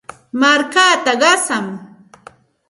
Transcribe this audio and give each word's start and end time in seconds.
Markaata 0.41 1.13
qasanmi. 1.21 1.77